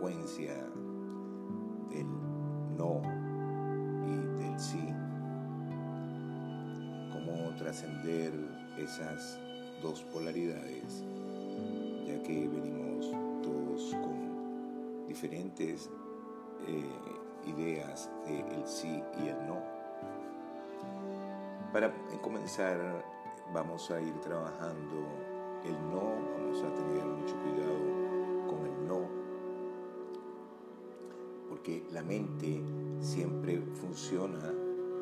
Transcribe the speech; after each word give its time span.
frecuencia 0.00 0.54
del 1.90 2.06
no 2.78 3.02
y 4.06 4.42
del 4.42 4.58
sí, 4.58 4.94
cómo 7.12 7.54
trascender 7.56 8.32
esas 8.78 9.38
dos 9.82 10.02
polaridades, 10.04 11.04
ya 12.06 12.22
que 12.22 12.48
venimos 12.48 13.10
todos 13.42 13.94
con 13.96 15.06
diferentes 15.06 15.90
eh, 16.66 17.50
ideas 17.54 18.10
del 18.26 18.66
sí 18.66 19.02
y 19.22 19.28
el 19.28 19.46
no 19.46 19.60
para 21.74 21.92
comenzar 22.22 23.04
vamos 23.52 23.90
a 23.90 24.00
ir 24.00 24.18
trabajando 24.20 24.96
el 25.62 25.74
no, 25.90 26.02
vamos 26.38 26.62
a 26.62 26.74
tener 26.74 27.04
mucho 27.04 27.36
cuidado 27.42 27.99
la 31.92 32.02
mente 32.02 32.62
siempre 33.00 33.62
funciona 33.74 34.52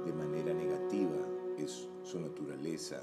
de 0.04 0.12
manera 0.12 0.54
negativa, 0.54 1.16
es 1.58 1.88
su 2.02 2.20
naturaleza. 2.20 3.02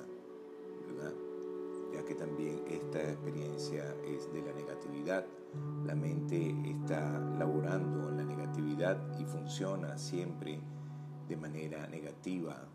Ya 1.93 2.03
que 2.03 2.15
también 2.15 2.61
esta 2.67 3.01
experiencia 3.01 3.95
es 4.05 4.31
de 4.33 4.41
la 4.41 4.53
negatividad. 4.53 5.25
La 5.85 5.95
mente 5.95 6.53
está 6.65 7.19
laborando 7.39 8.09
en 8.09 8.17
la 8.17 8.25
negatividad 8.25 8.97
y 9.19 9.25
funciona 9.25 9.97
siempre 9.97 10.59
de 11.29 11.37
manera 11.37 11.87
negativa 11.87 12.67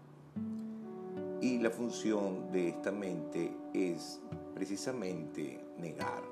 y 1.40 1.58
la 1.58 1.70
función 1.70 2.52
de 2.52 2.68
esta 2.68 2.92
mente 2.92 3.56
es 3.72 4.20
precisamente 4.54 5.58
negar, 5.78 6.22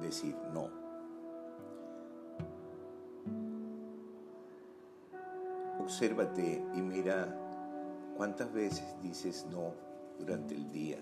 decir 0.00 0.36
no. 0.52 0.83
Obsérvate 5.84 6.64
y 6.74 6.80
mira 6.80 7.28
cuántas 8.16 8.50
veces 8.54 8.86
dices 9.02 9.46
no 9.50 9.74
durante 10.18 10.54
el 10.54 10.72
día. 10.72 10.96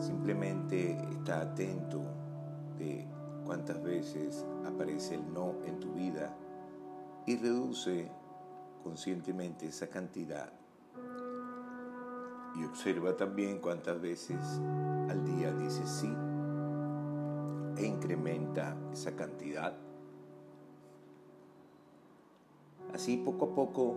Simplemente 0.00 0.98
está 1.12 1.42
atento 1.42 2.02
de 2.76 3.06
cuántas 3.44 3.80
veces 3.80 4.44
aparece 4.66 5.14
el 5.14 5.32
no 5.32 5.58
en 5.64 5.78
tu 5.78 5.92
vida 5.92 6.36
y 7.24 7.36
reduce 7.36 8.10
conscientemente 8.82 9.68
esa 9.68 9.86
cantidad 9.86 10.52
y 12.56 12.64
observa 12.64 13.16
también 13.16 13.60
cuántas 13.60 14.00
veces 14.00 14.40
al 15.08 15.24
día 15.24 15.52
dice 15.52 15.86
sí 15.86 16.12
e 17.76 17.86
incrementa 17.86 18.76
esa 18.92 19.14
cantidad. 19.14 19.89
Así 23.00 23.16
poco 23.16 23.46
a 23.46 23.54
poco 23.54 23.96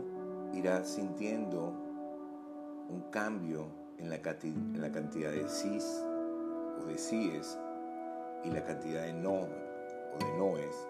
irás 0.54 0.88
sintiendo 0.88 1.74
un 2.88 3.02
cambio 3.12 3.66
en 3.98 4.10
la, 4.10 4.22
cantidad 4.22 5.30
de 5.30 5.50
sís 5.50 6.02
o 6.82 6.86
de 6.86 6.98
síes 6.98 7.60
y 8.46 8.50
la 8.50 8.64
cantidad 8.64 9.02
de 9.02 9.12
no 9.12 9.34
o 9.34 10.26
de 10.26 10.38
noes 10.38 10.88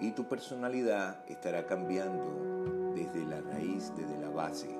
y 0.00 0.12
tu 0.12 0.24
personalidad 0.24 1.22
estará 1.28 1.66
cambiando 1.66 2.94
desde 2.94 3.26
la 3.26 3.42
raíz, 3.42 3.92
desde 3.94 4.18
la 4.18 4.30
base. 4.30 4.74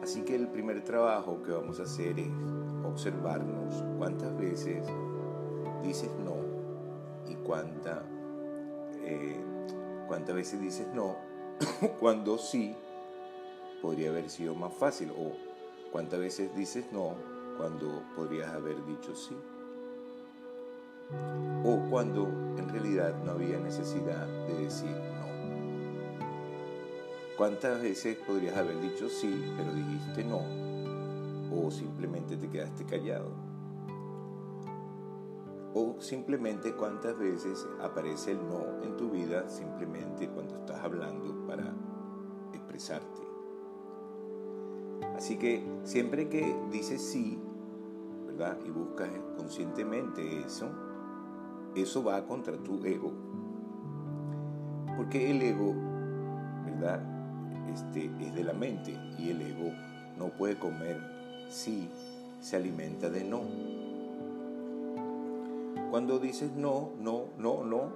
Así 0.00 0.22
que 0.22 0.36
el 0.36 0.46
primer 0.46 0.84
trabajo 0.84 1.42
que 1.42 1.50
vamos 1.50 1.80
a 1.80 1.82
hacer 1.82 2.20
es 2.20 2.30
observarnos 2.84 3.82
cuántas 3.98 4.38
veces 4.38 4.86
dices 5.82 6.12
no 6.24 6.36
y 7.28 7.34
cuánta, 7.34 8.04
eh, 9.02 9.44
cuántas 10.06 10.34
veces 10.34 10.60
dices 10.60 10.86
no 10.94 11.16
cuando 12.00 12.38
sí 12.38 12.74
podría 13.82 14.10
haber 14.10 14.30
sido 14.30 14.54
más 14.54 14.74
fácil 14.74 15.10
o 15.10 15.32
cuántas 15.92 16.20
veces 16.20 16.54
dices 16.56 16.86
no 16.92 17.14
cuando 17.58 18.02
podrías 18.16 18.50
haber 18.52 18.84
dicho 18.86 19.14
sí 19.14 19.36
o 21.64 21.78
cuando 21.90 22.26
en 22.58 22.68
realidad 22.68 23.14
no 23.24 23.32
había 23.32 23.58
necesidad 23.58 24.26
de 24.46 24.64
decir 24.64 24.90
no. 24.90 25.24
¿Cuántas 27.36 27.80
veces 27.80 28.16
podrías 28.18 28.56
haber 28.56 28.80
dicho 28.80 29.08
sí, 29.08 29.52
pero 29.56 29.72
dijiste 29.72 30.24
no? 30.24 30.42
O 31.52 31.70
simplemente 31.70 32.36
te 32.36 32.48
quedaste 32.48 32.84
callado. 32.84 33.43
O 35.74 35.96
simplemente 36.00 36.74
cuántas 36.74 37.18
veces 37.18 37.66
aparece 37.80 38.32
el 38.32 38.38
no 38.48 38.82
en 38.82 38.96
tu 38.96 39.10
vida 39.10 39.48
simplemente 39.48 40.28
cuando 40.28 40.54
estás 40.54 40.82
hablando 40.84 41.46
para 41.46 41.74
expresarte. 42.52 43.22
Así 45.16 45.36
que 45.36 45.66
siempre 45.82 46.28
que 46.28 46.56
dices 46.70 47.02
sí, 47.02 47.40
¿verdad? 48.26 48.58
Y 48.64 48.70
buscas 48.70 49.10
conscientemente 49.36 50.40
eso, 50.40 50.70
eso 51.74 52.04
va 52.04 52.24
contra 52.24 52.56
tu 52.56 52.84
ego. 52.84 53.12
Porque 54.96 55.30
el 55.30 55.42
ego, 55.42 55.74
¿verdad? 56.64 57.14
este, 57.74 58.10
es 58.20 58.34
de 58.34 58.44
la 58.44 58.52
mente 58.52 58.96
y 59.18 59.30
el 59.30 59.42
ego 59.42 59.72
no 60.18 60.28
puede 60.28 60.58
comer 60.58 61.00
si 61.48 61.88
se 62.40 62.56
alimenta 62.56 63.10
de 63.10 63.24
no. 63.24 63.42
Cuando 65.94 66.18
dices 66.18 66.50
no, 66.50 66.90
no, 66.98 67.28
no, 67.38 67.62
no, 67.62 67.92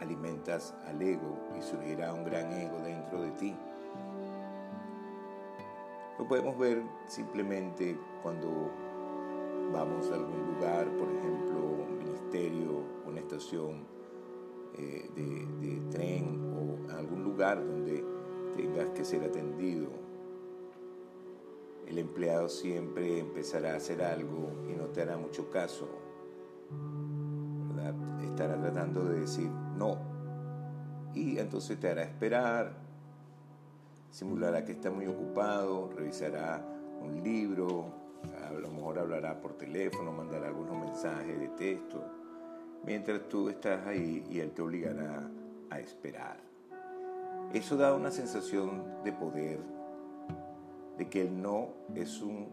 alimentas 0.00 0.74
al 0.88 1.00
ego 1.00 1.38
y 1.56 1.62
surgirá 1.62 2.12
un 2.12 2.24
gran 2.24 2.52
ego 2.52 2.80
dentro 2.80 3.22
de 3.22 3.30
ti. 3.30 3.54
Lo 6.18 6.26
podemos 6.26 6.58
ver 6.58 6.82
simplemente 7.06 7.96
cuando 8.24 8.72
vamos 9.72 10.10
a 10.10 10.14
algún 10.14 10.54
lugar, 10.54 10.88
por 10.96 11.08
ejemplo, 11.12 11.60
un 11.60 11.98
ministerio, 11.98 12.82
una 13.06 13.20
estación 13.20 13.86
eh, 14.76 15.08
de, 15.14 15.46
de 15.64 15.80
tren 15.92 16.40
o 16.56 16.92
algún 16.92 17.22
lugar 17.22 17.64
donde 17.64 18.04
tengas 18.56 18.88
que 18.96 19.04
ser 19.04 19.22
atendido. 19.22 19.90
El 21.86 21.98
empleado 21.98 22.48
siempre 22.48 23.20
empezará 23.20 23.74
a 23.74 23.76
hacer 23.76 24.02
algo 24.02 24.50
y 24.68 24.72
no 24.72 24.86
te 24.86 25.02
hará 25.02 25.16
mucho 25.16 25.50
caso. 25.50 25.86
Estará 28.32 28.58
tratando 28.58 29.04
de 29.04 29.20
decir 29.20 29.50
no. 29.76 29.98
Y 31.14 31.38
entonces 31.38 31.78
te 31.78 31.90
hará 31.90 32.02
esperar, 32.02 32.72
simulará 34.10 34.64
que 34.64 34.72
está 34.72 34.90
muy 34.90 35.06
ocupado, 35.06 35.90
revisará 35.94 36.64
un 37.02 37.22
libro, 37.22 37.92
a 38.48 38.52
lo 38.54 38.70
mejor 38.70 39.00
hablará 39.00 39.38
por 39.38 39.52
teléfono, 39.58 40.12
mandará 40.12 40.48
algunos 40.48 40.78
mensajes 40.78 41.38
de 41.38 41.48
texto, 41.48 42.02
mientras 42.86 43.28
tú 43.28 43.50
estás 43.50 43.86
ahí 43.86 44.24
y 44.30 44.40
él 44.40 44.52
te 44.52 44.62
obligará 44.62 45.28
a 45.68 45.78
esperar. 45.78 46.38
Eso 47.52 47.76
da 47.76 47.94
una 47.94 48.10
sensación 48.10 48.82
de 49.04 49.12
poder, 49.12 49.60
de 50.96 51.06
que 51.06 51.20
él 51.20 51.42
no 51.42 51.68
es 51.94 52.22
un 52.22 52.48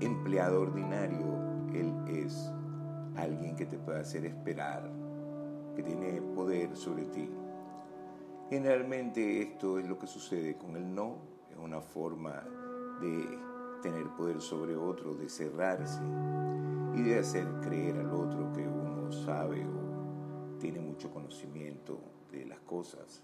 empleado 0.00 0.62
ordinario, 0.62 1.26
él 1.74 1.92
es 2.06 2.50
alguien 3.22 3.56
que 3.56 3.66
te 3.66 3.78
pueda 3.78 4.00
hacer 4.00 4.24
esperar, 4.24 4.90
que 5.74 5.82
tiene 5.82 6.20
poder 6.34 6.76
sobre 6.76 7.04
ti. 7.06 7.28
Generalmente 8.48 9.42
esto 9.42 9.78
es 9.78 9.86
lo 9.86 9.98
que 9.98 10.06
sucede 10.06 10.56
con 10.56 10.76
el 10.76 10.94
no, 10.94 11.18
es 11.50 11.58
una 11.58 11.80
forma 11.80 12.42
de 13.00 13.38
tener 13.82 14.08
poder 14.16 14.40
sobre 14.40 14.76
otro, 14.76 15.14
de 15.14 15.28
cerrarse 15.28 16.00
y 16.94 17.02
de 17.02 17.18
hacer 17.18 17.46
creer 17.62 17.98
al 17.98 18.12
otro 18.12 18.52
que 18.52 18.66
uno 18.66 19.12
sabe 19.12 19.64
o 19.64 20.58
tiene 20.58 20.80
mucho 20.80 21.10
conocimiento 21.10 22.00
de 22.32 22.46
las 22.46 22.58
cosas. 22.60 23.22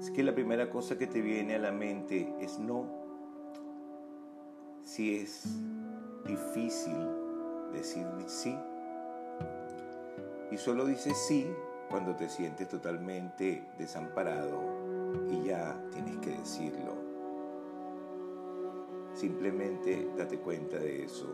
Es 0.00 0.10
que 0.10 0.22
la 0.22 0.34
primera 0.34 0.70
cosa 0.70 0.98
que 0.98 1.06
te 1.06 1.20
viene 1.20 1.54
a 1.54 1.58
la 1.58 1.72
mente 1.72 2.34
es 2.40 2.58
no. 2.58 2.86
Si 4.82 5.16
es 5.16 5.44
difícil 6.26 7.21
decir 7.72 8.06
sí, 8.26 8.56
y 10.52 10.58
solo 10.58 10.84
dices 10.84 11.16
sí 11.16 11.50
cuando 11.88 12.14
te 12.14 12.28
sientes 12.28 12.68
totalmente 12.68 13.64
desamparado 13.78 14.60
y 15.30 15.44
ya 15.44 15.74
tienes 15.90 16.18
que 16.18 16.30
decirlo. 16.30 16.94
Simplemente 19.14 20.10
date 20.16 20.38
cuenta 20.38 20.78
de 20.78 21.04
eso. 21.04 21.26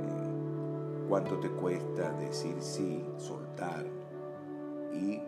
Eh, 0.00 1.06
cuánto 1.08 1.38
te 1.38 1.50
cuesta 1.50 2.12
decir 2.12 2.56
sí, 2.60 3.04
soltar 3.18 3.84
y 4.92 5.20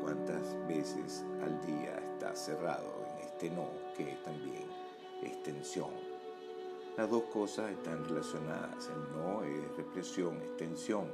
cuántas 0.00 0.56
veces 0.66 1.24
al 1.42 1.60
día 1.66 1.96
estás 2.12 2.38
cerrado 2.38 3.06
en 3.12 3.26
este 3.26 3.50
no, 3.50 3.68
que 3.96 4.12
es 4.12 4.22
también 4.22 4.64
extensión. 5.22 6.07
Las 6.98 7.08
dos 7.08 7.22
cosas 7.32 7.70
están 7.70 8.04
relacionadas. 8.08 8.90
El 8.90 9.16
no 9.16 9.44
es 9.44 9.76
represión, 9.76 10.34
extensión, 10.38 11.04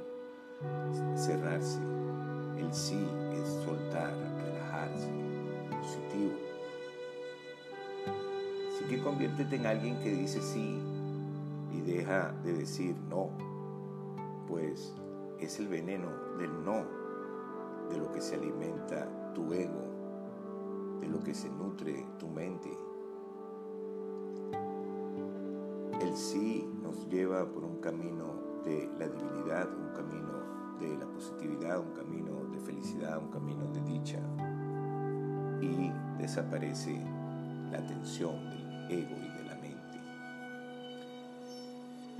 cerrarse. 1.15 1.79
El 2.57 2.73
sí 2.73 3.07
es 3.33 3.47
soltar, 3.63 4.11
relajarse, 4.35 5.11
positivo. 5.69 6.33
Así 8.73 8.85
que 8.85 9.03
conviértete 9.03 9.57
en 9.57 9.67
alguien 9.67 9.99
que 9.99 10.09
dice 10.09 10.41
sí 10.41 10.81
y 11.71 11.81
deja 11.81 12.31
de 12.43 12.53
decir 12.53 12.95
no, 13.07 13.29
pues 14.47 14.91
es 15.39 15.59
el 15.59 15.67
veneno 15.67 16.09
del 16.39 16.65
no 16.65 16.83
de 17.91 17.97
lo 17.99 18.11
que 18.11 18.21
se 18.21 18.33
alimenta 18.33 19.07
tu 19.35 19.53
ego, 19.53 19.83
de 20.99 21.09
lo 21.09 21.19
que 21.19 21.35
se 21.35 21.47
nutre 21.47 22.07
tu 22.17 22.27
mente. 22.27 22.75
Sí 26.15 26.67
nos 26.81 27.07
lleva 27.09 27.45
por 27.51 27.63
un 27.63 27.79
camino 27.79 28.61
de 28.63 28.89
la 28.99 29.07
divinidad, 29.07 29.69
un 29.73 29.93
camino 29.93 30.77
de 30.79 30.97
la 30.97 31.05
positividad, 31.05 31.79
un 31.79 31.93
camino 31.93 32.45
de 32.51 32.59
felicidad, 32.59 33.17
un 33.17 33.29
camino 33.29 33.65
de 33.67 33.81
dicha. 33.81 34.19
Y 35.61 35.91
desaparece 36.21 36.99
la 37.71 37.85
tensión 37.85 38.49
del 38.49 38.91
ego 38.91 39.15
y 39.17 39.37
de 39.37 39.43
la 39.45 39.55
mente. 39.55 39.99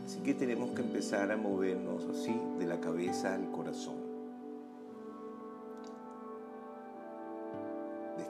Así 0.06 0.19
que 0.21 0.33
tenemos 0.33 0.71
que 0.71 0.81
empezar 0.81 1.31
a 1.31 1.38
movernos 1.38 2.06
así 2.06 2.39
de 2.59 2.65
la 2.65 2.80
cabeza 2.80 3.33
al 3.33 3.51
corazón. 3.51 4.15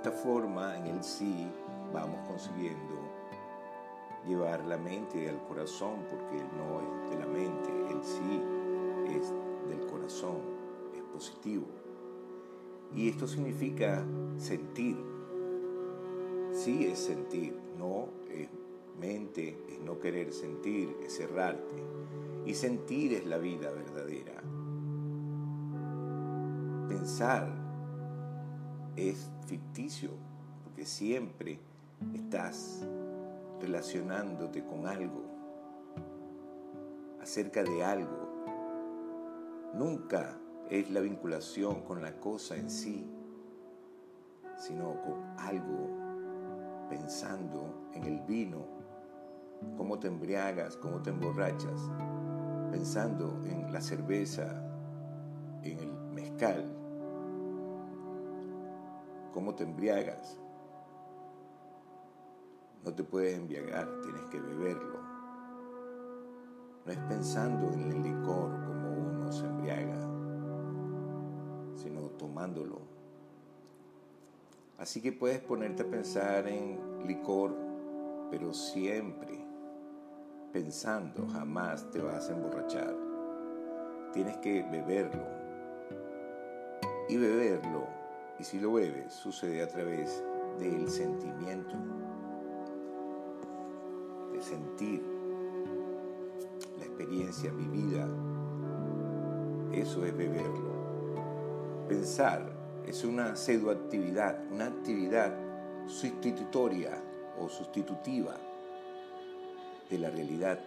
esta 0.06 0.12
forma, 0.12 0.78
en 0.78 0.86
el 0.86 1.04
sí, 1.04 1.48
vamos 1.92 2.20
consiguiendo 2.28 2.94
llevar 4.28 4.66
la 4.66 4.78
mente 4.78 5.30
al 5.30 5.42
corazón, 5.44 6.06
porque 6.10 6.44
no 6.58 6.82
es 6.82 7.12
de 7.12 7.20
la 7.20 7.28
mente, 7.28 7.70
el 7.92 8.04
sí 8.04 8.42
es 9.08 9.34
del 9.70 9.86
corazón, 9.88 10.38
es 10.96 11.04
positivo. 11.04 11.66
Y 12.94 13.10
esto 13.10 13.28
significa 13.28 14.06
sentir. 14.38 14.98
Sí 16.52 16.86
es 16.86 17.00
sentir, 17.00 17.60
no 17.78 18.10
es 18.30 18.48
mente, 19.00 19.58
es 19.70 19.80
no 19.82 20.00
querer 20.00 20.32
sentir, 20.32 20.96
es 21.04 21.18
cerrarte. 21.18 21.84
Y 22.46 22.54
sentir 22.54 23.14
es 23.14 23.26
la 23.26 23.38
vida 23.38 23.72
verdadera. 23.72 24.42
Pensar 26.88 27.54
es 28.96 29.30
ficticio, 29.48 30.12
porque 30.64 30.86
siempre 30.86 31.60
estás 32.14 32.88
relacionándote 33.60 34.66
con 34.66 34.88
algo, 34.88 35.24
acerca 37.22 37.64
de 37.64 37.84
algo. 37.84 38.30
Nunca 39.74 40.38
es 40.70 40.90
la 40.92 41.02
vinculación 41.02 41.82
con 41.82 42.02
la 42.02 42.20
cosa 42.20 42.56
en 42.56 42.70
sí, 42.70 43.12
sino 44.58 45.02
con 45.02 45.24
algo, 45.38 45.90
pensando 46.90 47.90
en 47.94 48.04
el 48.06 48.22
vino, 48.22 48.66
cómo 49.78 50.00
te 50.00 50.08
embriagas, 50.08 50.78
cómo 50.78 51.02
te 51.02 51.10
emborrachas, 51.10 51.90
pensando 52.72 53.42
en 53.46 53.72
la 53.72 53.82
cerveza, 53.82 54.62
en 55.64 55.80
el 55.80 55.92
mezcal, 56.14 56.66
cómo 59.34 59.56
te 59.56 59.64
embriagas. 59.64 60.40
No 62.86 62.94
te 62.94 63.04
puedes 63.04 63.38
embriagar, 63.38 63.90
tienes 64.04 64.24
que 64.26 64.40
beberlo. 64.40 65.00
No 66.86 66.92
es 66.92 67.00
pensando 67.10 67.74
en 67.74 67.92
el 67.92 68.04
licor 68.04 68.52
como 68.66 68.92
uno 68.92 69.32
se 69.32 69.46
embriaga, 69.46 70.00
sino 71.76 72.02
tomándolo. 72.12 72.80
Así 74.78 75.02
que 75.02 75.12
puedes 75.12 75.40
ponerte 75.40 75.84
a 75.84 75.90
pensar 75.90 76.48
en 76.48 77.08
licor, 77.08 77.56
pero 78.30 78.54
siempre 78.54 79.44
pensando, 80.54 81.28
jamás 81.28 81.90
te 81.92 82.00
vas 82.00 82.30
a 82.30 82.34
emborrachar. 82.34 82.96
Tienes 84.14 84.38
que 84.38 84.64
beberlo. 84.64 85.24
Y 87.10 87.18
beberlo 87.18 88.06
y 88.40 88.44
si 88.44 88.60
lo 88.60 88.74
bebes, 88.74 89.14
sucede 89.14 89.64
a 89.64 89.68
través 89.68 90.24
del 90.60 90.90
sentimiento, 90.90 91.76
sentir 94.42 95.02
la 96.78 96.86
experiencia 96.86 97.52
vivida. 97.52 98.08
Eso 99.72 100.06
es 100.06 100.16
beberlo. 100.16 100.76
Pensar 101.88 102.52
es 102.86 103.04
una 103.04 103.36
pseudoactividad, 103.36 104.40
una 104.52 104.68
actividad 104.68 105.34
sustitutoria 105.88 107.02
o 107.40 107.50
sustitutiva 107.50 108.36
de 109.90 109.98
la 110.00 110.10
realidad. 110.10 110.60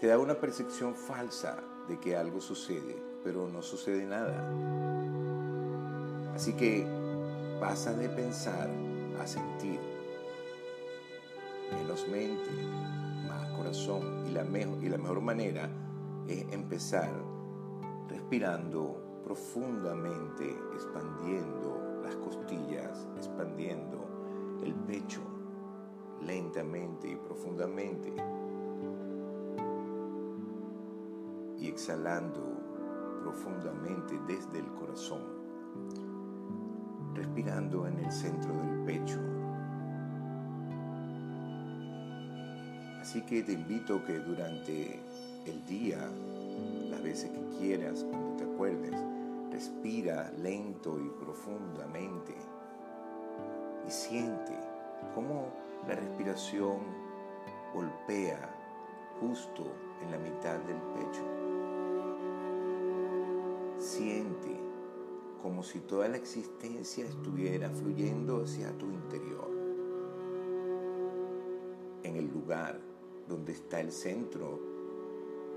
Te 0.00 0.06
da 0.06 0.18
una 0.18 0.34
percepción 0.34 0.94
falsa 0.94 1.62
de 1.88 1.98
que 1.98 2.16
algo 2.16 2.40
sucede, 2.40 2.96
pero 3.24 3.48
no 3.48 3.62
sucede 3.62 4.06
nada. 4.06 4.48
Así 6.34 6.54
que 6.54 6.86
pasa 7.60 7.92
de 7.92 8.08
pensar 8.08 8.70
a 9.20 9.26
sentir. 9.26 9.99
Menos 11.72 12.06
mente, 12.08 12.50
más 13.28 13.48
corazón. 13.56 14.26
Y 14.26 14.32
la, 14.32 14.44
mejor, 14.44 14.82
y 14.82 14.88
la 14.88 14.98
mejor 14.98 15.20
manera 15.20 15.70
es 16.26 16.44
empezar 16.52 17.10
respirando 18.08 19.20
profundamente, 19.24 20.50
expandiendo 20.74 22.00
las 22.02 22.16
costillas, 22.16 23.06
expandiendo 23.16 24.58
el 24.64 24.74
pecho 24.74 25.20
lentamente 26.22 27.08
y 27.08 27.16
profundamente. 27.16 28.12
Y 31.58 31.68
exhalando 31.68 32.40
profundamente 33.22 34.18
desde 34.26 34.58
el 34.58 34.66
corazón 34.74 35.40
respirando 37.14 37.86
en 37.86 37.98
el 37.98 38.10
centro 38.10 38.52
del 38.54 38.84
pecho. 38.84 39.18
Así 43.10 43.22
que 43.22 43.42
te 43.42 43.54
invito 43.54 44.04
que 44.04 44.20
durante 44.20 45.00
el 45.44 45.66
día, 45.66 45.98
las 46.90 47.02
veces 47.02 47.28
que 47.30 47.58
quieras, 47.58 48.06
cuando 48.08 48.36
te 48.36 48.44
acuerdes, 48.44 48.94
respira 49.50 50.30
lento 50.38 50.96
y 50.96 51.08
profundamente 51.18 52.36
y 53.84 53.90
siente 53.90 54.52
cómo 55.12 55.52
la 55.88 55.96
respiración 55.96 56.78
golpea 57.74 58.48
justo 59.18 59.64
en 60.04 60.12
la 60.12 60.18
mitad 60.18 60.60
del 60.60 60.76
pecho. 60.94 61.24
Siente 63.76 64.56
como 65.42 65.64
si 65.64 65.80
toda 65.80 66.06
la 66.06 66.16
existencia 66.16 67.06
estuviera 67.06 67.70
fluyendo 67.70 68.44
hacia 68.44 68.70
tu 68.78 68.86
interior, 68.86 69.50
en 72.04 72.14
el 72.14 72.32
lugar 72.32 72.89
donde 73.30 73.52
está 73.52 73.80
el 73.80 73.92
centro 73.92 74.60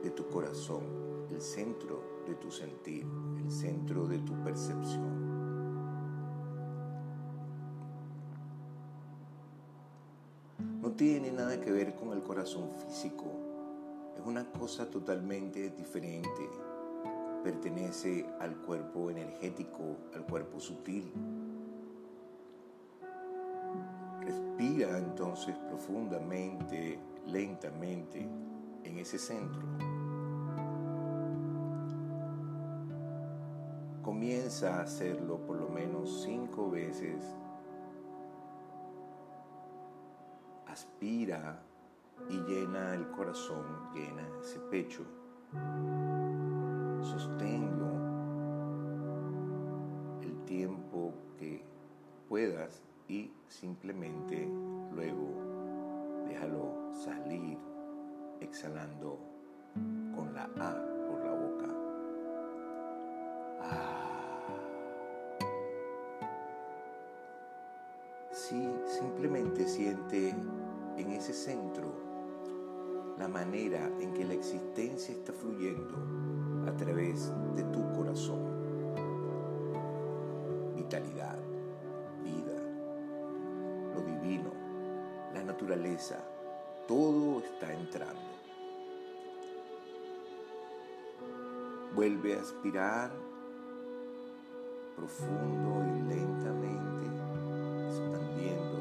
de 0.03 0.11
tu 0.11 0.27
corazón, 0.29 0.83
el 1.31 1.41
centro 1.41 2.21
de 2.27 2.35
tu 2.35 2.51
sentir, 2.51 3.05
el 3.43 3.51
centro 3.51 4.07
de 4.07 4.19
tu 4.19 4.33
percepción. 4.43 5.33
No 10.81 10.91
tiene 10.91 11.31
nada 11.31 11.59
que 11.59 11.71
ver 11.71 11.95
con 11.95 12.11
el 12.11 12.21
corazón 12.21 12.69
físico, 12.85 13.25
es 14.17 14.23
una 14.23 14.51
cosa 14.51 14.89
totalmente 14.91 15.71
diferente. 15.71 16.49
Pertenece 17.43 18.25
al 18.39 18.55
cuerpo 18.57 19.09
energético, 19.09 19.97
al 20.13 20.25
cuerpo 20.25 20.59
sutil. 20.59 21.11
Respira 24.55 24.99
entonces 24.99 25.57
profundamente, 25.67 26.99
lentamente 27.25 28.19
en 28.83 28.97
ese 28.99 29.17
centro. 29.17 29.63
Comienza 34.03 34.77
a 34.77 34.81
hacerlo 34.83 35.39
por 35.39 35.57
lo 35.57 35.69
menos 35.69 36.21
cinco 36.21 36.69
veces. 36.69 37.25
Aspira 40.67 41.59
y 42.29 42.37
llena 42.41 42.93
el 42.93 43.09
corazón, 43.09 43.65
llena 43.91 44.21
ese 44.39 44.59
pecho. 44.69 45.03
Sosténlo 47.01 47.87
el 50.21 50.45
tiempo 50.45 51.11
que 51.39 51.65
puedas 52.29 52.83
y 53.07 53.31
simplemente 53.59 54.49
luego 54.91 56.25
déjalo 56.27 56.91
salir 56.91 57.57
exhalando 58.41 59.19
con 60.15 60.33
la 60.33 60.43
A 60.43 61.07
por 61.07 61.23
la 61.23 61.33
boca. 61.33 61.67
Ah. 63.61 64.49
Sí, 68.31 68.67
simplemente 68.85 69.67
siente 69.67 70.29
en 70.97 71.11
ese 71.11 71.33
centro 71.33 71.93
la 73.19 73.27
manera 73.27 73.89
en 73.99 74.13
que 74.13 74.25
la 74.25 74.33
existencia 74.33 75.13
está 75.13 75.31
fluyendo 75.31 75.95
a 76.67 76.75
través 76.75 77.31
de 77.55 77.63
tu 77.65 77.91
corazón. 77.93 78.52
Todo 86.87 87.39
está 87.39 87.73
entrando. 87.73 88.21
Vuelve 91.95 92.37
a 92.37 92.41
aspirar 92.41 93.11
profundo 94.95 95.83
y 95.95 96.01
lentamente, 96.01 97.05
expandiendo 97.87 98.79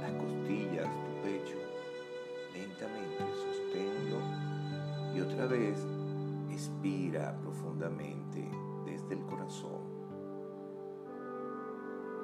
las 0.00 0.12
costillas, 0.12 0.86
tu 0.86 1.22
pecho, 1.22 1.58
lentamente 2.52 3.24
sosténlo 3.36 4.18
y 5.14 5.20
otra 5.20 5.46
vez 5.46 5.86
expira 6.50 7.38
profundamente 7.40 8.50
desde 8.84 9.14
el 9.14 9.24
corazón 9.26 9.80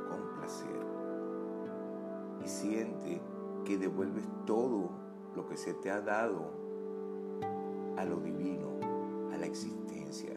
con 0.08 0.38
placer 0.38 0.86
y 2.44 2.48
siente 2.48 3.20
que 3.64 3.78
devuelves 3.78 4.28
todo 4.46 5.03
lo 5.34 5.46
que 5.46 5.56
se 5.56 5.74
te 5.74 5.90
ha 5.90 6.00
dado 6.00 6.50
a 7.96 8.04
lo 8.04 8.16
divino, 8.16 8.78
a 9.32 9.36
la 9.36 9.46
existencia, 9.46 10.30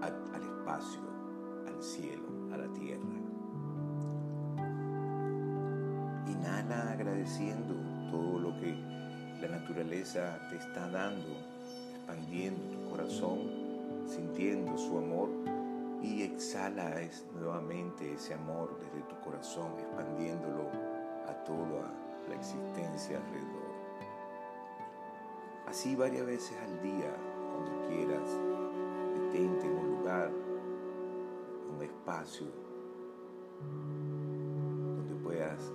al 0.00 0.42
espacio, 0.42 1.00
al 1.66 1.82
cielo, 1.82 2.24
a 2.52 2.58
la 2.58 2.68
tierra. 2.72 3.02
Inhala 6.26 6.92
agradeciendo 6.92 7.74
todo 8.10 8.38
lo 8.38 8.56
que 8.60 8.74
la 9.40 9.48
naturaleza 9.48 10.38
te 10.50 10.56
está 10.56 10.88
dando, 10.88 11.36
expandiendo 11.94 12.62
tu 12.76 12.90
corazón, 12.90 13.40
sintiendo 14.06 14.76
su 14.78 14.98
amor 14.98 15.28
y 16.02 16.22
exhala 16.22 16.94
nuevamente 17.34 18.12
ese 18.12 18.34
amor 18.34 18.78
desde 18.80 19.06
tu 19.06 19.16
corazón, 19.20 19.72
expandiéndolo 19.78 20.68
a 21.28 21.44
toda 21.44 22.04
la 22.28 22.34
existencia 22.36 23.18
alrededor. 23.18 23.64
Así 25.66 25.96
varias 25.96 26.26
veces 26.26 26.56
al 26.58 26.82
día, 26.82 27.14
cuando 27.50 27.88
quieras, 27.88 28.38
detente 29.14 29.66
en 29.66 29.76
un 29.76 29.90
lugar, 29.98 30.30
un 31.74 31.82
espacio, 31.82 32.46
donde 34.96 35.14
puedas 35.16 35.72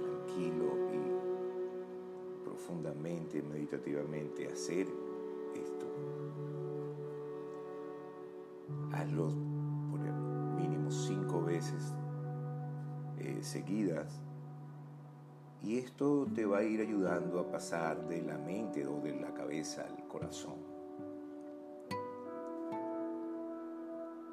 tranquilo 0.00 0.66
y 0.92 2.44
profundamente, 2.44 3.42
meditativamente 3.42 4.48
hacer 4.48 4.88
esto. 5.54 5.86
Hazlo 8.92 9.28
por 9.90 10.00
el 10.00 10.12
mínimo 10.56 10.90
cinco 10.90 11.42
veces 11.42 11.94
eh, 13.18 13.38
seguidas 13.42 14.20
y 15.62 15.78
esto 15.78 16.26
te 16.34 16.46
va 16.46 16.58
a 16.58 16.62
ir 16.62 16.80
ayudando 16.80 17.38
a 17.38 17.50
pasar 17.50 18.08
de 18.08 18.22
la 18.22 18.38
mente 18.38 18.86
o 18.86 19.00
de 19.00 19.20
la 19.20 19.32
cabeza 19.34 19.86
al 19.86 20.06
corazón. 20.08 20.56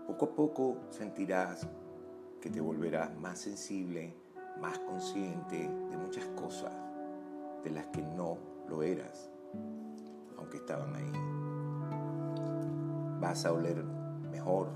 Poco 0.05 0.25
a 0.25 0.35
poco 0.35 0.77
sentirás 0.89 1.67
que 2.41 2.49
te 2.49 2.61
volverás 2.61 3.15
más 3.19 3.39
sensible, 3.39 4.15
más 4.61 4.79
consciente 4.79 5.57
de 5.57 5.97
muchas 5.97 6.25
cosas 6.27 6.73
de 7.63 7.71
las 7.71 7.87
que 7.87 8.01
no 8.01 8.37
lo 8.69 8.81
eras, 8.83 9.29
aunque 10.37 10.57
estaban 10.57 10.95
ahí. 10.95 11.11
Vas 13.19 13.45
a 13.45 13.51
oler 13.51 13.83
mejor, 14.31 14.69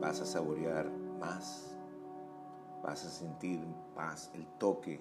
vas 0.00 0.20
a 0.20 0.26
saborear 0.26 0.90
más, 1.18 1.76
vas 2.82 3.04
a 3.04 3.10
sentir 3.10 3.60
más 3.96 4.30
el 4.34 4.46
toque, 4.58 5.00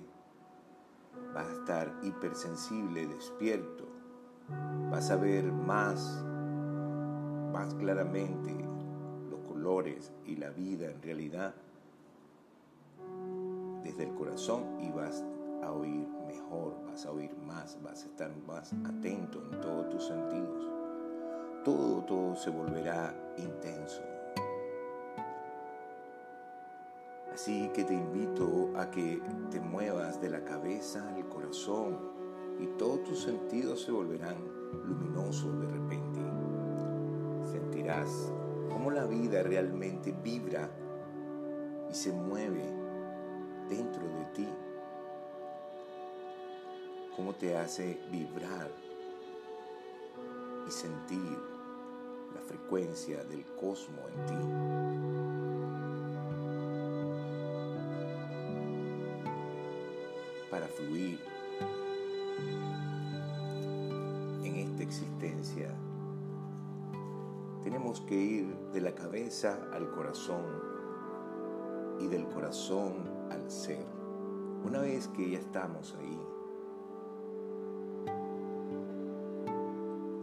vas 1.33 1.47
a 1.47 1.53
estar 1.53 1.99
hipersensible, 2.03 3.07
despierto, 3.07 3.85
vas 4.91 5.09
a 5.11 5.15
ver 5.15 5.51
más, 5.51 6.23
más 7.51 7.73
claramente 7.75 8.53
los 9.29 9.39
colores 9.41 10.11
y 10.25 10.35
la 10.35 10.49
vida 10.49 10.89
en 10.89 11.01
realidad 11.01 11.53
desde 13.83 14.03
el 14.03 14.13
corazón 14.15 14.79
y 14.81 14.91
vas 14.91 15.23
a 15.63 15.71
oír 15.71 16.07
mejor, 16.27 16.75
vas 16.85 17.05
a 17.05 17.11
oír 17.11 17.35
más, 17.37 17.77
vas 17.81 18.03
a 18.03 18.07
estar 18.07 18.31
más 18.47 18.73
atento 18.85 19.43
en 19.51 19.61
todos 19.61 19.89
tus 19.89 20.05
sentidos. 20.05 20.67
Todo, 21.63 22.03
todo 22.03 22.35
se 22.35 22.49
volverá 22.49 23.13
intenso. 23.37 24.01
Así 27.33 27.69
que 27.73 27.83
te 27.83 27.93
invito 27.93 28.71
a 28.75 28.89
que 28.89 29.21
te 29.51 29.59
muevas 29.59 30.21
de 30.21 30.29
la 30.29 30.43
cabeza 30.43 31.07
al 31.15 31.27
corazón 31.29 31.97
y 32.59 32.67
todos 32.77 33.03
tus 33.03 33.21
sentidos 33.21 33.83
se 33.83 33.91
volverán 33.91 34.37
luminosos 34.85 35.59
de 35.61 35.67
repente. 35.67 36.19
Sentirás 37.51 38.31
cómo 38.69 38.91
la 38.91 39.05
vida 39.05 39.43
realmente 39.43 40.13
vibra 40.23 40.69
y 41.89 41.93
se 41.93 42.11
mueve 42.11 42.63
dentro 43.69 44.03
de 44.03 44.25
ti. 44.33 44.47
Cómo 47.15 47.33
te 47.35 47.55
hace 47.57 47.99
vibrar 48.11 48.69
y 50.67 50.71
sentir 50.71 51.37
la 52.33 52.41
frecuencia 52.41 53.23
del 53.23 53.45
cosmos 53.55 54.05
en 54.15 54.25
ti. 54.25 55.18
Tenemos 67.69 68.01
que 68.01 68.15
ir 68.15 68.55
de 68.73 68.81
la 68.81 68.95
cabeza 68.95 69.69
al 69.71 69.91
corazón 69.91 70.43
y 71.99 72.07
del 72.07 72.27
corazón 72.27 72.95
al 73.29 73.51
ser. 73.51 73.85
Una 74.65 74.79
vez 74.79 75.07
que 75.09 75.29
ya 75.29 75.37
estamos 75.37 75.95
ahí, 75.99 76.19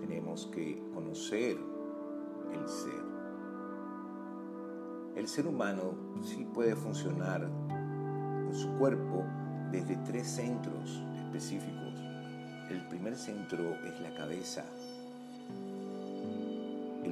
tenemos 0.01 0.47
que 0.47 0.83
conocer 0.93 1.57
el 2.53 2.69
ser. 2.69 3.05
El 5.15 5.29
ser 5.29 5.47
humano 5.47 5.95
sí 6.23 6.49
puede 6.53 6.75
funcionar 6.75 7.49
en 7.71 8.55
su 8.55 8.77
cuerpo 8.77 9.23
desde 9.71 9.95
tres 9.99 10.27
centros 10.27 11.01
específicos 11.17 11.87
el 12.71 12.85
primer 12.89 13.17
centro 13.17 13.77
es 13.85 14.01
la 14.01 14.13
cabeza, 14.15 14.65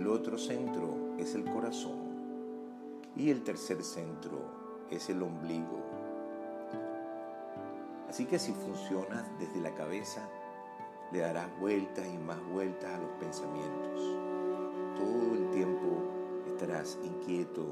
el 0.05 0.11
otro 0.11 0.37
centro 0.37 1.17
es 1.17 1.35
el 1.35 1.47
corazón 1.47 1.97
y 3.17 3.31
el 3.31 3.43
tercer 3.43 3.83
centro 3.83 4.39
es 4.91 5.09
el 5.09 5.23
ombligo. 5.23 5.81
Así 8.07 8.27
que 8.27 8.39
si 8.39 8.53
funcionas 8.53 9.27
desde 9.39 9.63
la 9.63 9.75
cabeza, 9.75 10.29
le 11.11 11.21
darás 11.21 11.49
vueltas 11.59 12.07
y 12.07 12.19
más 12.19 12.37
vueltas 12.53 12.93
a 12.93 12.99
los 12.99 13.09
pensamientos. 13.13 14.19
Todo 14.95 15.37
el 15.37 15.51
tiempo 15.53 16.03
estarás 16.49 16.99
inquieto 17.03 17.65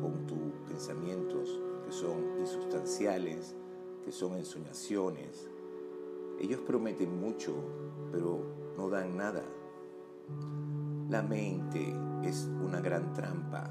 con 0.00 0.26
tus 0.26 0.66
pensamientos 0.66 1.60
que 1.84 1.92
son 1.92 2.40
insustanciales, 2.40 3.54
que 4.02 4.12
son 4.12 4.38
ensoñaciones. 4.38 5.46
Ellos 6.38 6.60
prometen 6.60 7.20
mucho, 7.20 7.52
pero 8.10 8.60
no 8.80 8.88
dan 8.88 9.14
nada. 9.14 9.42
La 11.10 11.20
mente 11.22 11.94
es 12.22 12.48
una 12.64 12.80
gran 12.80 13.12
trampa. 13.12 13.68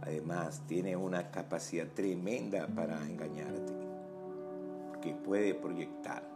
Además, 0.00 0.64
tiene 0.66 0.96
una 0.96 1.30
capacidad 1.30 1.86
tremenda 1.94 2.66
para 2.66 3.00
engañarte, 3.06 3.72
porque 4.88 5.14
puede 5.14 5.54
proyectar. 5.54 6.28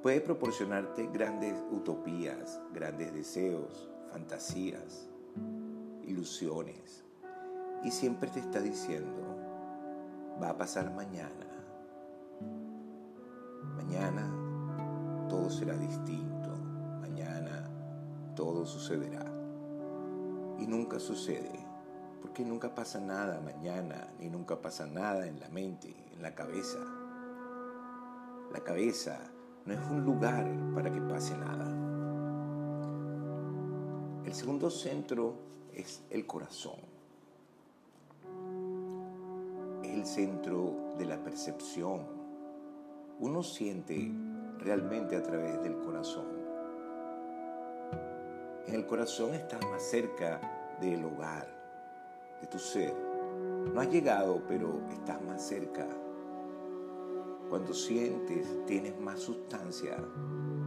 Puede 0.00 0.20
proporcionarte 0.20 1.08
grandes 1.08 1.60
utopías, 1.72 2.60
grandes 2.72 3.12
deseos, 3.12 3.90
fantasías, 4.12 5.08
ilusiones. 6.04 7.04
Y 7.82 7.90
siempre 7.90 8.30
te 8.30 8.38
está 8.38 8.60
diciendo, 8.60 10.38
va 10.40 10.50
a 10.50 10.56
pasar 10.56 10.94
mañana. 10.94 11.46
Mañana 13.76 14.43
todo 15.34 15.50
será 15.50 15.74
distinto. 15.74 16.50
Mañana 17.00 17.68
todo 18.36 18.64
sucederá. 18.64 19.24
Y 20.60 20.66
nunca 20.68 21.00
sucede, 21.00 21.58
porque 22.22 22.44
nunca 22.44 22.72
pasa 22.72 23.00
nada 23.00 23.40
mañana, 23.40 24.12
ni 24.20 24.28
nunca 24.30 24.62
pasa 24.62 24.86
nada 24.86 25.26
en 25.26 25.40
la 25.40 25.48
mente, 25.48 25.92
en 26.12 26.22
la 26.22 26.36
cabeza. 26.36 26.78
La 28.52 28.60
cabeza 28.60 29.18
no 29.66 29.74
es 29.74 29.80
un 29.90 30.04
lugar 30.04 30.46
para 30.72 30.92
que 30.92 31.00
pase 31.00 31.36
nada. 31.36 31.66
El 34.24 34.34
segundo 34.34 34.70
centro 34.70 35.34
es 35.72 36.04
el 36.10 36.26
corazón. 36.26 36.78
Es 39.82 39.90
el 39.90 40.06
centro 40.06 40.94
de 40.96 41.06
la 41.06 41.24
percepción. 41.24 42.02
Uno 43.18 43.42
siente 43.42 44.12
realmente 44.64 45.14
a 45.14 45.22
través 45.22 45.62
del 45.62 45.78
corazón. 45.78 46.26
En 48.66 48.74
el 48.74 48.86
corazón 48.86 49.34
estás 49.34 49.60
más 49.66 49.82
cerca 49.82 50.40
del 50.80 51.04
hogar, 51.04 51.46
de 52.40 52.46
tu 52.46 52.58
ser. 52.58 52.94
No 53.72 53.80
has 53.80 53.90
llegado, 53.90 54.42
pero 54.48 54.80
estás 54.90 55.20
más 55.22 55.42
cerca. 55.46 55.86
Cuando 57.50 57.74
sientes, 57.74 58.64
tienes 58.64 58.98
más 58.98 59.20
sustancia 59.20 59.98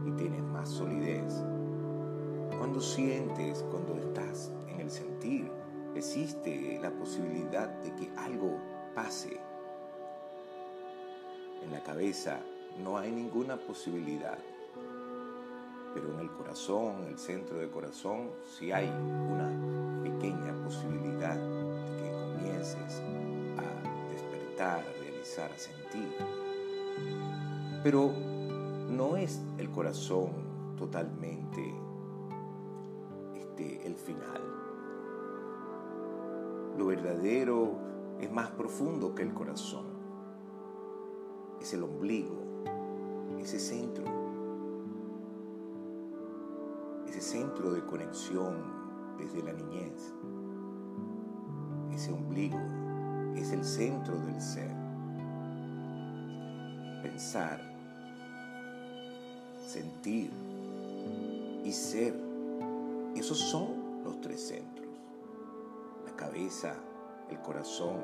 y 0.06 0.12
tienes 0.12 0.42
más 0.42 0.68
solidez. 0.68 1.42
Cuando 2.56 2.80
sientes, 2.80 3.64
cuando 3.70 3.96
estás 3.96 4.52
en 4.68 4.80
el 4.80 4.90
sentir, 4.90 5.50
existe 5.96 6.78
la 6.80 6.92
posibilidad 6.92 7.68
de 7.80 7.94
que 7.96 8.10
algo 8.16 8.58
pase. 8.94 9.40
En 11.64 11.72
la 11.72 11.82
cabeza 11.82 12.40
no 12.82 12.98
hay 12.98 13.10
ninguna 13.10 13.56
posibilidad. 13.56 14.38
Pero 15.94 16.12
en 16.14 16.20
el 16.20 16.30
corazón, 16.30 17.02
en 17.02 17.08
el 17.08 17.18
centro 17.18 17.58
del 17.58 17.70
corazón, 17.70 18.30
sí 18.58 18.70
hay 18.72 18.88
una 18.88 20.02
pequeña 20.02 20.52
posibilidad 20.64 21.36
de 21.36 22.02
que 22.02 22.10
comiences 22.10 23.02
a 23.56 24.12
despertar, 24.12 24.80
a 24.80 24.92
realizar, 25.00 25.50
a 25.50 25.58
sentir. 25.58 26.14
Pero 27.82 28.12
no 28.90 29.16
es 29.16 29.40
el 29.58 29.70
corazón 29.70 30.30
totalmente 30.76 31.74
este, 33.36 33.86
el 33.86 33.94
final. 33.94 34.40
Lo 36.76 36.86
verdadero 36.86 37.72
es 38.20 38.30
más 38.30 38.50
profundo 38.50 39.14
que 39.14 39.22
el 39.22 39.34
corazón. 39.34 39.86
Es 41.60 41.74
el 41.74 41.82
ombligo, 41.82 42.36
ese 43.40 43.58
centro, 43.58 44.04
ese 47.06 47.20
centro 47.20 47.72
de 47.72 47.84
conexión 47.84 48.56
desde 49.18 49.42
la 49.42 49.52
niñez, 49.52 50.12
ese 51.92 52.12
ombligo 52.12 52.58
es 53.36 53.52
el 53.52 53.64
centro 53.64 54.18
del 54.20 54.40
ser. 54.40 54.70
Pensar, 57.02 57.60
sentir 59.66 60.30
y 61.64 61.72
ser, 61.72 62.14
esos 63.14 63.38
son 63.38 64.02
los 64.04 64.20
tres 64.20 64.48
centros. 64.48 64.88
La 66.04 66.16
cabeza, 66.16 66.74
el 67.30 67.38
corazón 67.40 67.98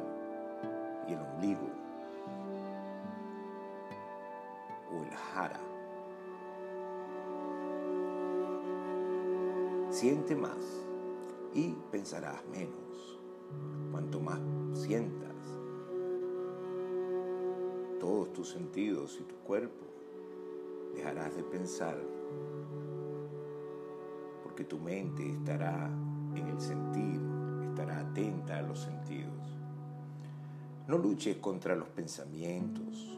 y 1.09 1.13
el 1.13 1.21
ombligo 1.21 1.84
o 4.95 5.03
el 5.03 5.11
jara. 5.11 5.61
Siente 9.91 10.35
más 10.35 10.85
y 11.53 11.75
pensarás 11.91 12.45
menos. 12.47 13.21
Cuanto 13.91 14.21
más 14.21 14.41
sientas 14.73 15.25
todos 18.01 18.33
tus 18.33 18.51
sentidos 18.51 19.19
y 19.21 19.25
tu 19.25 19.37
cuerpo, 19.37 19.85
dejarás 20.95 21.35
de 21.37 21.43
pensar 21.43 21.97
porque 24.43 24.65
tu 24.65 24.79
mente 24.79 25.29
estará 25.31 25.91
en 26.37 26.47
el 26.47 26.61
sentir, 26.61 27.21
estará 27.71 28.01
atenta 28.01 28.59
a 28.59 28.63
los 28.63 28.79
sentidos. 28.79 29.33
No 30.87 30.99
luches 30.99 31.39
contra 31.39 31.75
los 31.75 31.89
pensamientos, 31.89 33.14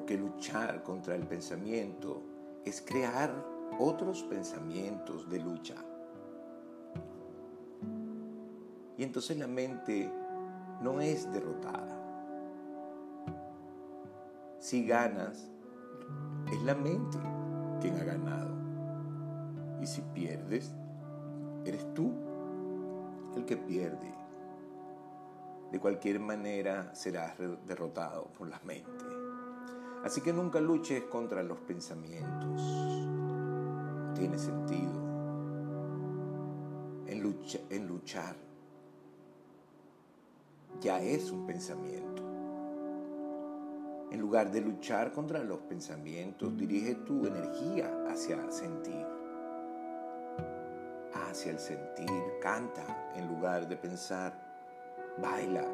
porque 0.00 0.16
luchar 0.16 0.82
contra 0.82 1.14
el 1.14 1.26
pensamiento 1.26 2.22
es 2.64 2.80
crear 2.80 3.30
otros 3.78 4.22
pensamientos 4.22 5.28
de 5.28 5.38
lucha. 5.40 5.74
Y 8.96 9.02
entonces 9.02 9.36
la 9.36 9.46
mente 9.46 10.10
no 10.80 11.02
es 11.02 11.30
derrotada. 11.30 11.98
Si 14.58 14.86
ganas, 14.86 15.50
es 16.50 16.62
la 16.62 16.74
mente 16.74 17.18
quien 17.82 18.00
ha 18.00 18.04
ganado. 18.04 18.56
Y 19.82 19.86
si 19.86 20.00
pierdes, 20.00 20.72
eres 21.66 21.92
tú 21.92 22.10
el 23.36 23.44
que 23.44 23.58
pierde. 23.58 24.14
De 25.70 25.78
cualquier 25.78 26.20
manera 26.20 26.94
serás 26.94 27.34
derrotado 27.66 28.28
por 28.38 28.48
la 28.48 28.60
mente. 28.60 29.19
Así 30.04 30.22
que 30.22 30.32
nunca 30.32 30.60
luches 30.60 31.04
contra 31.04 31.42
los 31.42 31.58
pensamientos. 31.58 32.62
Tiene 34.14 34.38
sentido 34.38 34.92
en, 37.06 37.36
en 37.70 37.86
luchar. 37.86 38.34
Ya 40.80 41.02
es 41.02 41.30
un 41.30 41.46
pensamiento. 41.46 42.22
En 44.10 44.20
lugar 44.20 44.50
de 44.50 44.62
luchar 44.62 45.12
contra 45.12 45.44
los 45.44 45.58
pensamientos, 45.60 46.56
dirige 46.56 46.94
tu 46.94 47.26
energía 47.26 48.06
hacia 48.08 48.50
sentir. 48.50 49.06
Hacia 51.12 51.52
el 51.52 51.58
sentir, 51.58 52.22
canta 52.40 53.12
en 53.14 53.28
lugar 53.28 53.68
de 53.68 53.76
pensar, 53.76 54.32
baila, 55.20 55.64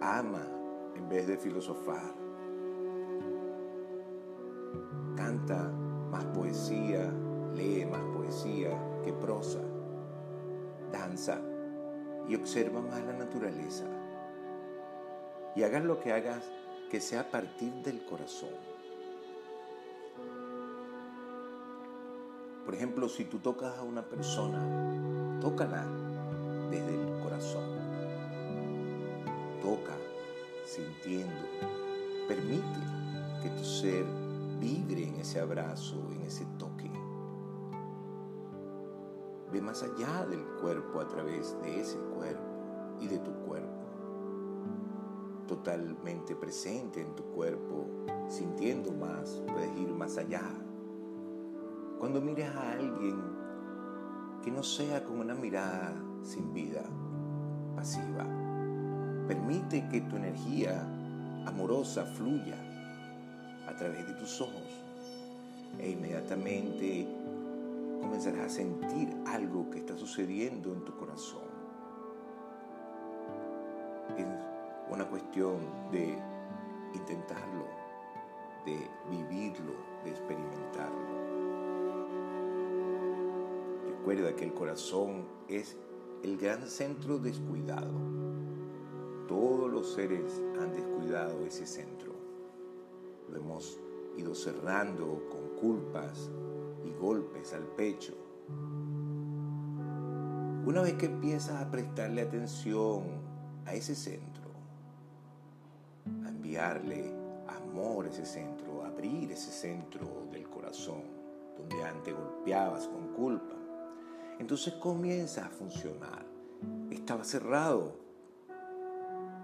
ama 0.00 0.59
en 0.94 1.08
vez 1.08 1.26
de 1.26 1.36
filosofar. 1.36 2.14
Canta 5.16 5.70
más 6.10 6.24
poesía, 6.26 7.12
lee 7.54 7.86
más 7.86 8.02
poesía 8.14 8.70
que 9.04 9.12
prosa. 9.12 9.60
Danza 10.92 11.40
y 12.28 12.34
observa 12.34 12.80
más 12.80 13.02
la 13.04 13.12
naturaleza. 13.12 13.84
Y 15.56 15.62
hagas 15.62 15.84
lo 15.84 16.00
que 16.00 16.12
hagas, 16.12 16.44
que 16.90 17.00
sea 17.00 17.20
a 17.20 17.30
partir 17.30 17.72
del 17.82 18.04
corazón. 18.04 18.70
Por 22.64 22.74
ejemplo, 22.74 23.08
si 23.08 23.24
tú 23.24 23.38
tocas 23.38 23.76
a 23.78 23.82
una 23.82 24.02
persona, 24.02 25.38
tócala 25.40 25.86
desde 26.70 26.94
el 26.94 27.20
corazón. 27.20 27.64
toca, 29.60 29.96
sintiendo. 30.70 31.48
Permite 32.28 32.80
que 33.42 33.50
tu 33.50 33.64
ser 33.64 34.04
vibre 34.60 35.08
en 35.08 35.16
ese 35.16 35.40
abrazo, 35.40 35.96
en 36.12 36.22
ese 36.22 36.46
toque. 36.58 36.90
Ve 39.52 39.60
más 39.60 39.82
allá 39.82 40.26
del 40.26 40.44
cuerpo 40.60 41.00
a 41.00 41.08
través 41.08 41.60
de 41.62 41.80
ese 41.80 41.98
cuerpo 42.14 42.96
y 43.00 43.08
de 43.08 43.18
tu 43.18 43.32
cuerpo. 43.46 43.68
Totalmente 45.48 46.36
presente 46.36 47.00
en 47.00 47.16
tu 47.16 47.24
cuerpo, 47.24 47.88
sintiendo 48.28 48.92
más, 48.92 49.42
puedes 49.48 49.76
ir 49.76 49.92
más 49.92 50.16
allá. 50.18 50.44
Cuando 51.98 52.20
mires 52.20 52.48
a 52.54 52.72
alguien 52.72 53.20
que 54.44 54.52
no 54.52 54.62
sea 54.62 55.02
como 55.02 55.22
una 55.22 55.34
mirada 55.34 55.92
sin 56.22 56.52
vida, 56.54 56.84
pasiva, 57.74 58.24
permite 59.30 59.86
que 59.88 60.00
tu 60.00 60.16
energía 60.16 60.82
amorosa 61.46 62.04
fluya 62.04 62.56
a 63.68 63.76
través 63.76 64.04
de 64.04 64.14
tus 64.14 64.40
ojos 64.40 64.82
e 65.78 65.90
inmediatamente 65.90 67.06
comenzarás 68.00 68.46
a 68.46 68.48
sentir 68.48 69.14
algo 69.28 69.70
que 69.70 69.78
está 69.78 69.96
sucediendo 69.96 70.72
en 70.72 70.84
tu 70.84 70.96
corazón. 70.96 71.44
Es 74.18 74.26
una 74.90 75.08
cuestión 75.08 75.58
de 75.92 76.18
intentarlo, 76.92 77.66
de 78.66 78.80
vivirlo, 79.12 79.74
de 80.02 80.10
experimentarlo. 80.10 81.20
Recuerda 83.96 84.34
que 84.34 84.44
el 84.46 84.54
corazón 84.54 85.28
es 85.46 85.76
el 86.24 86.36
gran 86.36 86.66
centro 86.66 87.20
descuidado. 87.20 88.29
Todos 89.30 89.70
los 89.70 89.92
seres 89.92 90.42
han 90.60 90.72
descuidado 90.72 91.46
ese 91.46 91.64
centro. 91.64 92.12
Lo 93.30 93.38
hemos 93.38 93.78
ido 94.16 94.34
cerrando 94.34 95.28
con 95.30 95.56
culpas 95.56 96.28
y 96.84 96.90
golpes 96.94 97.54
al 97.54 97.62
pecho. 97.62 98.12
Una 100.66 100.82
vez 100.82 100.94
que 100.94 101.06
empiezas 101.06 101.62
a 101.62 101.70
prestarle 101.70 102.22
atención 102.22 103.04
a 103.66 103.74
ese 103.74 103.94
centro, 103.94 104.50
a 106.24 106.28
enviarle 106.28 107.14
amor 107.46 108.06
a 108.06 108.08
ese 108.08 108.26
centro, 108.26 108.82
a 108.82 108.88
abrir 108.88 109.30
ese 109.30 109.52
centro 109.52 110.26
del 110.32 110.50
corazón, 110.50 111.04
donde 111.56 111.84
antes 111.84 112.12
golpeabas 112.16 112.88
con 112.88 113.14
culpa, 113.14 113.54
entonces 114.40 114.74
comienza 114.74 115.46
a 115.46 115.50
funcionar. 115.50 116.26
Estaba 116.90 117.22
cerrado 117.22 118.09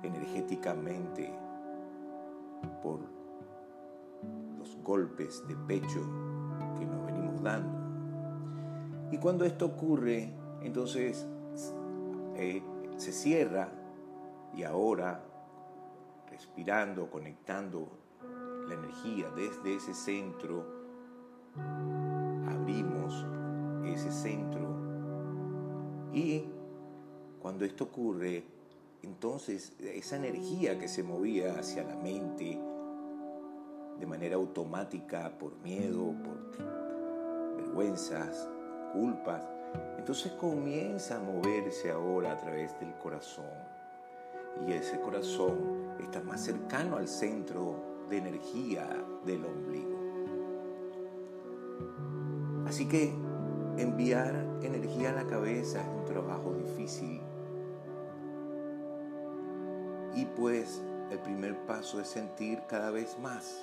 energéticamente 0.06 1.32
por 2.82 3.00
los 4.58 4.76
golpes 4.82 5.46
de 5.46 5.56
pecho 5.56 6.00
que 6.78 6.86
nos 6.86 7.04
venimos 7.06 7.42
dando. 7.42 7.86
Y 9.10 9.18
cuando 9.18 9.44
esto 9.44 9.66
ocurre, 9.66 10.32
entonces 10.62 11.26
eh, 12.36 12.62
se 12.96 13.12
cierra 13.12 13.68
y 14.54 14.64
ahora, 14.64 15.22
respirando, 16.30 17.10
conectando 17.10 17.88
la 18.66 18.74
energía 18.74 19.30
desde 19.36 19.76
ese 19.76 19.94
centro, 19.94 20.64
abrimos 22.48 23.24
ese 23.84 24.10
centro 24.10 24.74
y 26.12 26.44
cuando 27.38 27.64
esto 27.64 27.84
ocurre, 27.84 28.44
entonces 29.02 29.72
esa 29.80 30.16
energía 30.16 30.78
que 30.78 30.88
se 30.88 31.02
movía 31.02 31.58
hacia 31.58 31.84
la 31.84 31.96
mente 31.96 32.60
de 33.98 34.06
manera 34.06 34.36
automática 34.36 35.38
por 35.38 35.56
miedo, 35.58 36.14
por 36.22 37.56
vergüenzas, 37.56 38.48
culpas, 38.92 39.46
entonces 39.98 40.32
comienza 40.32 41.16
a 41.16 41.20
moverse 41.20 41.90
ahora 41.90 42.32
a 42.32 42.36
través 42.36 42.78
del 42.80 42.94
corazón. 42.94 43.50
Y 44.66 44.72
ese 44.72 45.00
corazón 45.00 45.96
está 46.00 46.22
más 46.22 46.44
cercano 46.44 46.96
al 46.96 47.08
centro 47.08 48.06
de 48.08 48.18
energía 48.18 48.88
del 49.24 49.44
ombligo. 49.44 49.96
Así 52.66 52.86
que 52.88 53.14
enviar 53.76 54.46
energía 54.62 55.10
a 55.10 55.12
la 55.12 55.26
cabeza 55.26 55.80
es 55.80 55.88
un 55.88 56.04
trabajo 56.04 56.54
difícil. 56.54 57.20
Y 60.16 60.24
pues 60.24 60.82
el 61.10 61.18
primer 61.20 61.56
paso 61.66 62.00
es 62.00 62.08
sentir 62.08 62.62
cada 62.68 62.90
vez 62.90 63.16
más. 63.20 63.62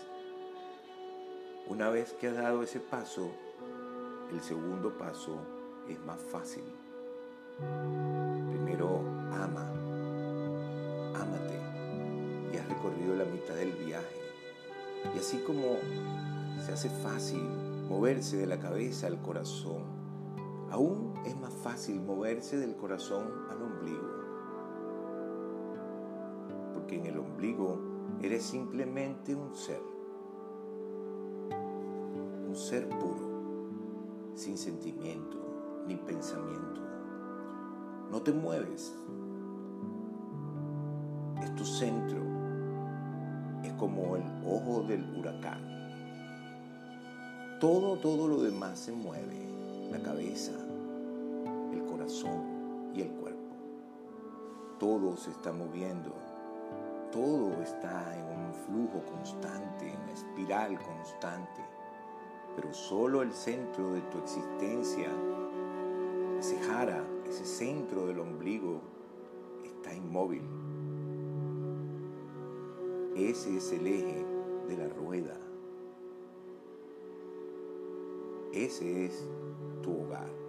Una 1.68 1.89
vez 1.89 2.13
que 2.13 2.28
has 2.28 2.36
dado 2.36 2.63
ese 2.63 2.80
paso, 2.80 3.32
el 4.32 4.42
segundo 4.42 4.98
paso 4.98 5.38
es 5.89 6.00
más 6.06 6.22
fácil. 6.22 6.63
Primero 7.58 9.00
ama, 9.34 9.70
ámate 11.16 11.60
y 12.54 12.58
has 12.58 12.70
recorrido 12.70 13.16
la 13.16 13.26
mitad 13.26 13.56
del 13.56 13.72
viaje. 13.74 14.22
Y 15.13 15.20
así 15.20 15.39
como 15.39 15.78
se 16.66 16.72
hace 16.72 16.89
fácil 16.89 17.44
moverse 17.89 18.38
de 18.38 18.48
la 18.48 18.60
cabeza 18.60 19.08
al 19.08 19.22
corazón, 19.22 20.04
Aún 20.74 21.13
es 21.24 21.39
más 21.39 21.54
fácil 21.54 22.02
moverse 22.02 22.58
del 22.58 22.76
corazón 22.76 23.28
al 23.52 23.62
ombligo. 23.62 24.22
En 26.93 27.08
el 27.08 27.17
ombligo 27.17 27.79
eres 28.21 28.43
simplemente 28.43 29.34
un 29.34 29.56
ser. 29.56 29.82
Un 32.47 32.56
ser 32.56 32.88
puro, 32.88 34.36
sin 34.36 34.60
sentimiento 34.60 35.38
ni 35.88 35.95
pensamiento. 35.95 36.82
No 38.12 38.21
te 38.21 38.32
mueves. 38.32 38.93
Es 41.41 41.56
tu 41.56 41.65
centro. 41.65 42.21
Es 43.63 43.73
como 43.73 44.15
el 44.15 44.23
ojo 44.45 44.84
del 44.88 45.03
huracán. 45.17 45.62
Todo, 47.60 47.97
todo 47.97 48.27
lo 48.27 48.43
demás 48.43 48.77
se 48.77 48.91
mueve 48.91 49.47
la 49.89 49.99
cabeza, 49.99 50.51
el 51.71 51.84
corazón 51.86 52.91
y 52.93 53.01
el 53.01 53.10
cuerpo. 53.10 53.56
Todo 54.79 55.17
se 55.17 55.32
está 55.32 55.51
moviendo, 55.51 56.13
todo 57.13 57.62
está 57.62 58.12
en 58.17 58.26
un 58.26 58.54
flujo 58.65 59.06
constante, 59.06 59.88
en 59.88 60.02
una 60.02 60.12
espiral 60.13 60.80
constante, 60.80 61.62
pero 62.56 62.73
solo 62.73 63.21
el 63.21 63.32
centro 63.32 63.93
de 63.93 64.02
tu 64.02 64.17
existencia, 64.17 65.10
ese 66.39 66.60
jara, 66.62 67.04
ese 67.30 67.45
centro 67.45 68.08
del 68.08 68.19
ombligo, 68.19 68.82
está 69.63 69.93
inmóvil. 69.93 70.41
Ese 73.15 73.58
es 73.58 73.71
el 73.71 73.86
eje 73.86 74.26
de 74.67 74.78
la 74.78 74.89
rueda. 74.89 75.38
Ese 78.54 79.06
es 79.06 79.23
tu 79.84 80.02
hogar. 80.02 80.42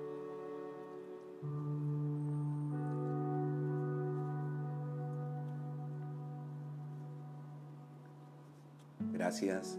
Gracias 9.34 9.76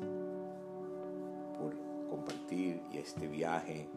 por 1.57 1.73
compartir 2.09 2.81
este 2.91 3.25
viaje 3.25 3.87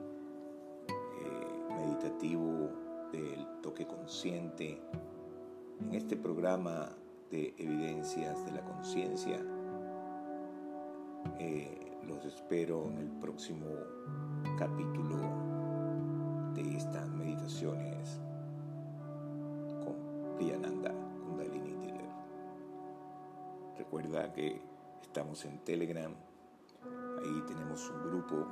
eh, 0.86 1.74
meditativo 1.74 2.70
del 3.10 3.44
toque 3.60 3.84
consciente 3.84 4.80
en 5.80 5.94
este 5.94 6.16
programa 6.16 6.90
de 7.32 7.56
evidencias 7.58 8.44
de 8.44 8.52
la 8.52 8.62
conciencia. 8.62 9.44
Eh, 11.40 11.98
los 12.06 12.24
espero 12.24 12.86
en 12.90 12.98
el 12.98 13.10
próximo 13.18 13.66
capítulo 14.56 15.18
de 16.54 16.76
estas 16.76 17.08
meditaciones 17.08 18.20
con 19.84 20.36
Priyananda 20.36 20.94
Kundalini 21.24 21.72
Tiller. 21.80 22.10
Recuerda 23.76 24.32
que 24.32 24.77
estamos 25.02 25.44
en 25.44 25.58
Telegram, 25.64 26.12
ahí 27.18 27.42
tenemos 27.46 27.88
un 27.90 28.02
grupo 28.10 28.46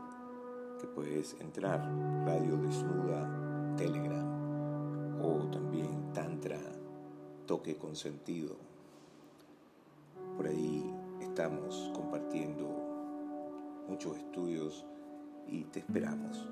que 0.80 0.86
puedes 0.86 1.34
entrar, 1.40 1.80
Radio 2.24 2.56
Desnuda, 2.56 3.74
Telegram 3.76 5.20
o 5.22 5.48
también 5.50 6.12
Tantra, 6.12 6.58
Toque 7.46 7.76
con 7.76 7.96
Sentido. 7.96 8.56
Por 10.36 10.46
ahí 10.46 10.94
estamos 11.20 11.90
compartiendo 11.94 12.66
muchos 13.88 14.16
estudios 14.16 14.84
y 15.48 15.64
te 15.64 15.80
esperamos. 15.80 16.46